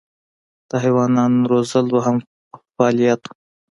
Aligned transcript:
د 0.69 0.71
حیواناتو 0.83 1.47
روزل 1.51 1.85
دویم 1.91 2.17
فعالیت 2.75 3.21
و. 3.25 3.31